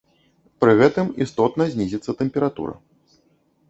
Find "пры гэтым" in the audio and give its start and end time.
0.63-1.13